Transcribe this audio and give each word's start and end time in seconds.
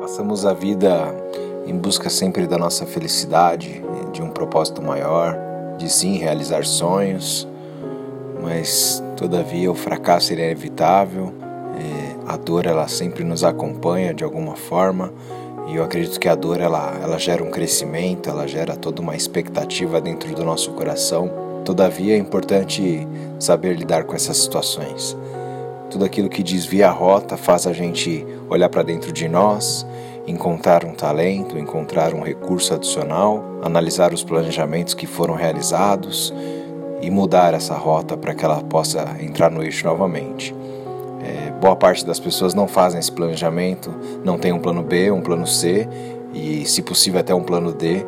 Passamos 0.00 0.46
a 0.46 0.54
vida 0.54 1.14
em 1.66 1.76
busca 1.76 2.08
sempre 2.08 2.46
da 2.46 2.56
nossa 2.56 2.86
felicidade, 2.86 3.84
de 4.14 4.22
um 4.22 4.30
propósito 4.30 4.80
maior, 4.80 5.36
de 5.76 5.90
sim 5.90 6.16
realizar 6.16 6.64
sonhos, 6.64 7.46
mas 8.42 9.04
todavia 9.14 9.70
o 9.70 9.74
fracasso 9.74 10.32
é 10.32 10.36
inevitável, 10.36 11.34
é, 11.76 12.32
a 12.32 12.38
dor 12.38 12.64
ela 12.64 12.88
sempre 12.88 13.22
nos 13.24 13.44
acompanha 13.44 14.14
de 14.14 14.24
alguma 14.24 14.56
forma 14.56 15.12
e 15.68 15.76
eu 15.76 15.84
acredito 15.84 16.18
que 16.18 16.28
a 16.28 16.34
dor 16.34 16.60
ela, 16.60 16.98
ela 17.02 17.18
gera 17.18 17.44
um 17.44 17.50
crescimento, 17.50 18.30
ela 18.30 18.48
gera 18.48 18.74
toda 18.76 19.02
uma 19.02 19.14
expectativa 19.14 20.00
dentro 20.00 20.34
do 20.34 20.42
nosso 20.42 20.72
coração. 20.72 21.30
Todavia 21.62 22.14
é 22.14 22.18
importante 22.18 23.06
saber 23.38 23.76
lidar 23.76 24.04
com 24.04 24.14
essas 24.14 24.38
situações. 24.38 25.14
Tudo 25.90 26.04
aquilo 26.04 26.28
que 26.28 26.42
desvia 26.42 26.88
a 26.88 26.92
rota 26.92 27.36
faz 27.36 27.66
a 27.66 27.72
gente 27.72 28.24
olhar 28.48 28.68
para 28.68 28.84
dentro 28.84 29.12
de 29.12 29.28
nós, 29.28 29.84
encontrar 30.26 30.84
um 30.84 30.94
talento, 30.94 31.58
encontrar 31.58 32.14
um 32.14 32.22
recurso 32.22 32.72
adicional, 32.74 33.44
analisar 33.60 34.14
os 34.14 34.22
planejamentos 34.22 34.94
que 34.94 35.06
foram 35.06 35.34
realizados 35.34 36.32
e 37.02 37.10
mudar 37.10 37.54
essa 37.54 37.74
rota 37.74 38.16
para 38.16 38.34
que 38.34 38.44
ela 38.44 38.62
possa 38.62 39.16
entrar 39.20 39.50
no 39.50 39.64
eixo 39.64 39.84
novamente. 39.84 40.54
É, 41.22 41.50
boa 41.60 41.74
parte 41.74 42.06
das 42.06 42.20
pessoas 42.20 42.54
não 42.54 42.68
fazem 42.68 43.00
esse 43.00 43.10
planejamento, 43.10 43.92
não 44.24 44.38
tem 44.38 44.52
um 44.52 44.60
plano 44.60 44.82
B, 44.82 45.10
um 45.10 45.20
plano 45.20 45.46
C 45.46 45.88
e, 46.32 46.64
se 46.66 46.82
possível, 46.82 47.20
até 47.20 47.34
um 47.34 47.42
plano 47.42 47.72
D 47.72 48.06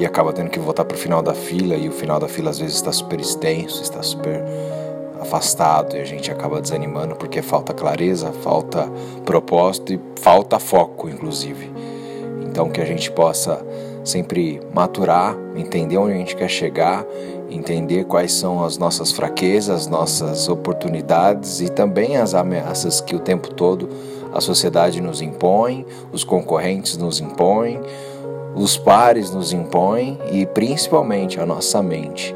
e 0.00 0.06
acaba 0.06 0.32
tendo 0.32 0.50
que 0.50 0.58
voltar 0.58 0.84
para 0.84 0.96
o 0.96 0.98
final 0.98 1.22
da 1.22 1.34
fila 1.34 1.76
e 1.76 1.88
o 1.88 1.92
final 1.92 2.18
da 2.18 2.26
fila 2.26 2.50
às 2.50 2.58
vezes 2.58 2.76
está 2.76 2.90
super 2.90 3.20
extenso, 3.20 3.82
está 3.82 4.02
super 4.02 4.42
afastado 5.30 5.96
e 5.96 6.00
a 6.00 6.04
gente 6.04 6.30
acaba 6.30 6.60
desanimando 6.60 7.14
porque 7.14 7.40
falta 7.40 7.72
clareza, 7.72 8.32
falta 8.32 8.90
propósito 9.24 9.92
e 9.92 10.00
falta 10.20 10.58
foco, 10.58 11.08
inclusive. 11.08 11.70
Então 12.42 12.68
que 12.68 12.80
a 12.80 12.84
gente 12.84 13.10
possa 13.12 13.64
sempre 14.04 14.60
maturar, 14.74 15.36
entender 15.54 15.96
onde 15.96 16.14
a 16.14 16.16
gente 16.16 16.34
quer 16.34 16.48
chegar, 16.48 17.06
entender 17.48 18.04
quais 18.04 18.32
são 18.32 18.64
as 18.64 18.76
nossas 18.76 19.12
fraquezas, 19.12 19.86
nossas 19.86 20.48
oportunidades 20.48 21.60
e 21.60 21.68
também 21.68 22.16
as 22.16 22.34
ameaças 22.34 23.00
que 23.00 23.14
o 23.14 23.20
tempo 23.20 23.54
todo 23.54 23.88
a 24.32 24.40
sociedade 24.40 25.00
nos 25.00 25.22
impõe, 25.22 25.86
os 26.12 26.24
concorrentes 26.24 26.96
nos 26.96 27.20
impõem, 27.20 27.80
os 28.54 28.76
pares 28.76 29.30
nos 29.32 29.52
impõem 29.52 30.18
e 30.32 30.44
principalmente 30.46 31.40
a 31.40 31.46
nossa 31.46 31.82
mente. 31.82 32.34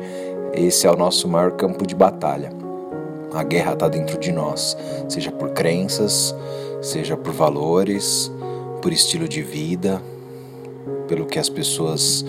Esse 0.53 0.87
é 0.87 0.91
o 0.91 0.97
nosso 0.97 1.27
maior 1.27 1.53
campo 1.53 1.85
de 1.85 1.95
batalha. 1.95 2.64
A 3.35 3.43
guerra 3.43 3.73
está 3.73 3.89
dentro 3.89 4.17
de 4.19 4.31
nós, 4.31 4.77
seja 5.09 5.33
por 5.33 5.51
crenças, 5.51 6.33
seja 6.81 7.17
por 7.17 7.33
valores, 7.33 8.31
por 8.81 8.93
estilo 8.93 9.27
de 9.27 9.43
vida, 9.43 10.01
pelo 11.09 11.27
que 11.27 11.41
as 11.41 11.49
pessoas 11.49 12.25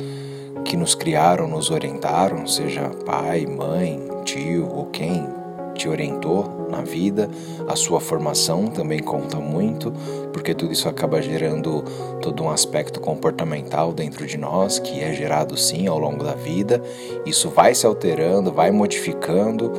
que 0.65 0.75
nos 0.75 0.95
criaram 0.95 1.47
nos 1.47 1.69
orientaram, 1.69 2.47
seja 2.47 2.89
pai, 3.05 3.45
mãe, 3.45 4.01
tio 4.23 4.67
ou 4.67 4.87
quem 4.87 5.27
te 5.75 5.87
orientou 5.87 6.67
na 6.71 6.81
vida, 6.81 7.29
a 7.67 7.75
sua 7.75 7.99
formação 7.99 8.67
também 8.67 8.99
conta 8.99 9.37
muito, 9.37 9.93
porque 10.33 10.55
tudo 10.55 10.71
isso 10.71 10.89
acaba 10.89 11.21
gerando 11.21 11.83
todo 12.21 12.43
um 12.43 12.49
aspecto 12.49 12.99
comportamental 12.99 13.93
dentro 13.93 14.25
de 14.25 14.37
nós, 14.37 14.79
que 14.79 15.01
é 15.01 15.13
gerado 15.13 15.55
sim 15.55 15.85
ao 15.85 15.99
longo 15.99 16.23
da 16.23 16.33
vida. 16.33 16.81
Isso 17.25 17.49
vai 17.49 17.75
se 17.75 17.85
alterando, 17.85 18.51
vai 18.51 18.71
modificando 18.71 19.71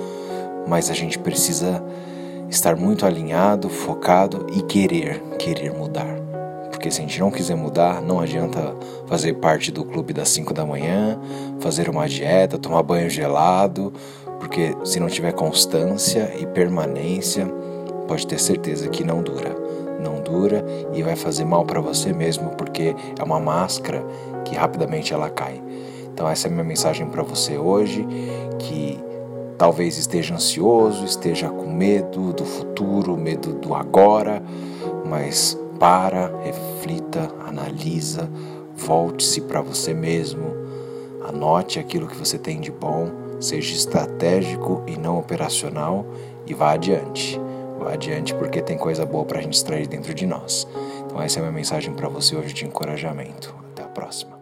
mas 0.67 0.91
a 0.91 0.95
gente 0.95 1.19
precisa 1.19 1.83
estar 2.49 2.77
muito 2.77 3.07
alinhado, 3.07 3.69
focado 3.69 4.47
e 4.53 4.63
querer, 4.63 5.21
querer 5.39 5.73
mudar. 5.73 6.17
Porque 6.71 6.91
se 6.91 7.01
a 7.01 7.03
gente 7.03 7.19
não 7.21 7.31
quiser 7.31 7.57
mudar, 7.57 8.01
não 8.01 8.21
adianta 8.21 8.75
fazer 9.07 9.35
parte 9.35 9.71
do 9.73 9.85
clube 9.85 10.13
das 10.13 10.29
5 10.29 10.53
da 10.53 10.65
manhã, 10.65 11.19
fazer 11.61 11.89
uma 11.89 12.09
dieta, 12.09 12.59
tomar 12.59 12.83
banho 12.83 13.09
gelado, 13.09 13.93
porque 14.39 14.77
se 14.85 15.01
não 15.01 15.09
tiver 15.09 15.33
constância 15.33 16.33
e 16.39 16.47
permanência, 16.47 17.47
pode 18.07 18.27
ter 18.27 18.39
certeza 18.39 18.89
que 18.89 19.03
não 19.03 19.23
dura. 19.23 19.57
Não 20.01 20.21
dura 20.21 20.65
e 20.93 21.03
vai 21.03 21.17
fazer 21.17 21.45
mal 21.45 21.65
para 21.65 21.81
você 21.81 22.13
mesmo, 22.13 22.51
porque 22.51 22.95
é 23.19 23.23
uma 23.23 23.41
máscara 23.41 24.05
que 24.45 24.55
rapidamente 24.55 25.13
ela 25.13 25.31
cai. 25.31 25.61
Então 26.13 26.29
essa 26.29 26.47
é 26.47 26.51
a 26.51 26.53
minha 26.53 26.65
mensagem 26.65 27.07
para 27.07 27.23
você 27.23 27.59
hoje, 27.59 28.07
que 28.59 28.99
Talvez 29.59 29.97
esteja 29.97 30.35
ansioso, 30.35 31.05
esteja 31.05 31.49
com 31.49 31.67
medo 31.67 32.33
do 32.33 32.45
futuro, 32.45 33.17
medo 33.17 33.55
do 33.55 33.75
agora, 33.75 34.43
mas 35.05 35.59
para, 35.79 36.31
reflita, 36.43 37.31
analisa, 37.47 38.31
volte-se 38.75 39.41
para 39.41 39.63
você 39.63 39.95
mesmo, 39.95 40.45
anote 41.27 41.79
aquilo 41.79 42.07
que 42.07 42.17
você 42.17 42.39
tem 42.39 42.61
de 42.61 42.71
bom, 42.71 43.11
seja 43.41 43.75
estratégico 43.75 44.83
e 44.87 44.97
não 44.99 45.19
operacional 45.19 46.07
e 46.47 46.53
vá 46.53 46.73
adiante. 46.73 47.41
Vá 47.79 47.93
adiante 47.93 48.35
porque 48.35 48.63
tem 48.63 48.77
coisa 48.77 49.05
boa 49.05 49.25
para 49.25 49.39
a 49.39 49.43
gente 49.43 49.55
extrair 49.55 49.87
dentro 49.87 50.15
de 50.15 50.27
nós. 50.27 50.67
Então 51.05 51.21
essa 51.21 51.39
é 51.39 51.41
a 51.41 51.43
minha 51.43 51.53
mensagem 51.53 51.95
para 51.95 52.09
você 52.09 52.37
hoje 52.37 52.55
de 52.55 52.65
encorajamento. 52.65 53.55
Até 53.73 53.83
a 53.83 53.89
próxima. 53.89 54.36